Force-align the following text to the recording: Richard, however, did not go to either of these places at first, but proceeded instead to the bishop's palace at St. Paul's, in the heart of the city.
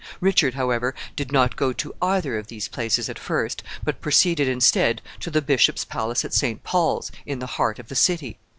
Richard, 0.19 0.55
however, 0.55 0.95
did 1.15 1.31
not 1.31 1.55
go 1.55 1.71
to 1.73 1.93
either 2.01 2.35
of 2.35 2.47
these 2.47 2.67
places 2.67 3.07
at 3.07 3.19
first, 3.19 3.61
but 3.83 4.01
proceeded 4.01 4.47
instead 4.47 4.99
to 5.19 5.29
the 5.29 5.43
bishop's 5.43 5.85
palace 5.85 6.25
at 6.25 6.33
St. 6.33 6.63
Paul's, 6.63 7.11
in 7.23 7.37
the 7.37 7.45
heart 7.45 7.77
of 7.77 7.87
the 7.87 7.93
city. 7.95 8.39